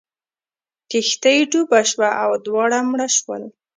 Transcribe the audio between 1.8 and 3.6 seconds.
شوه او دواړه مړه شول.